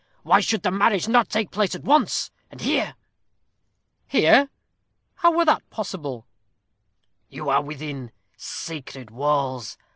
Why 0.23 0.39
should 0.39 0.63
the 0.63 0.71
marriage 0.71 1.07
not 1.07 1.29
take 1.29 1.51
place 1.51 1.75
at 1.75 1.83
once, 1.83 2.31
and 2.49 2.59
here?" 2.59 2.95
"Here! 4.07 4.49
How 5.17 5.31
were 5.31 5.45
that 5.45 5.69
possible?" 5.69 6.25
"You 7.29 7.49
are 7.49 7.61
within 7.61 8.11
sacred 8.35 9.11
walls. 9.11 9.77